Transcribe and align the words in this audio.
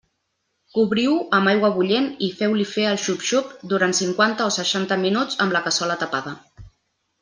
Cobriu-ho 0.77 1.17
amb 1.39 1.51
aigua 1.51 1.71
bullent 1.75 2.09
i 2.29 2.31
feu-li 2.41 2.67
fer 2.71 2.87
el 2.93 2.99
xup-xup 3.05 3.53
durant 3.75 3.97
cinquanta 4.01 4.51
o 4.53 4.57
seixanta 4.59 5.01
minuts, 5.07 5.41
amb 5.47 5.59
la 5.59 5.67
cassola 5.71 6.05
tapada. 6.07 6.39